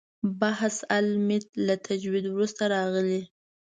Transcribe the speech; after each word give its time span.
بحث 0.41 0.75
المیت 0.97 1.45
له 1.65 1.75
تجوید 1.87 2.25
وروسته 2.29 2.63
راغلی. 2.75 3.21